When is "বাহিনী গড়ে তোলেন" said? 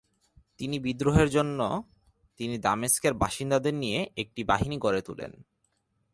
4.43-5.31